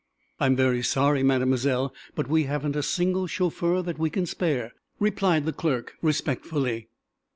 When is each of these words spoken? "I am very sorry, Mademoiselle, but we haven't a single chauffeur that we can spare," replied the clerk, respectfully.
"I 0.39 0.47
am 0.47 0.55
very 0.55 0.81
sorry, 0.81 1.21
Mademoiselle, 1.21 1.93
but 2.15 2.27
we 2.27 2.45
haven't 2.45 2.75
a 2.75 2.81
single 2.81 3.27
chauffeur 3.27 3.83
that 3.83 3.99
we 3.99 4.09
can 4.09 4.25
spare," 4.25 4.73
replied 4.99 5.45
the 5.45 5.53
clerk, 5.53 5.93
respectfully. 6.01 6.87